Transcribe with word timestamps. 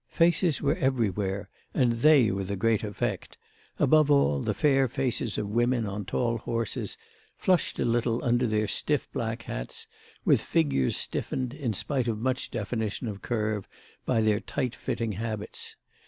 Faces 0.09 0.63
were 0.63 0.77
everywhere, 0.77 1.47
and 1.75 1.91
they 1.91 2.31
were 2.31 2.43
the 2.43 2.55
great 2.55 2.83
effect—above 2.83 4.09
all 4.09 4.41
the 4.41 4.55
fair 4.55 4.87
faces 4.87 5.37
of 5.37 5.47
women 5.47 5.85
on 5.85 6.05
tall 6.05 6.39
horses, 6.39 6.97
flushed 7.37 7.77
a 7.77 7.85
little 7.85 8.23
under 8.25 8.47
their 8.47 8.67
stiff 8.67 9.07
black 9.13 9.43
hats, 9.43 9.85
with 10.25 10.41
figures 10.41 10.97
stiffened, 10.97 11.53
in 11.53 11.71
spite 11.73 12.07
of 12.07 12.17
much 12.17 12.49
definition 12.49 13.07
of 13.07 13.21
curve, 13.21 13.67
by 14.03 14.21
their 14.21 14.39
tight 14.39 14.73
fitting 14.73 15.11
habits. 15.11 15.75